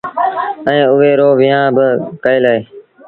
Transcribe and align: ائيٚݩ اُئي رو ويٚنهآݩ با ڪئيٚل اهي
ائيٚݩ 0.69 0.91
اُئي 0.95 1.11
رو 1.19 1.29
ويٚنهآݩ 1.39 1.73
با 1.75 1.85
ڪئيٚل 2.23 2.43
اهي 2.51 2.61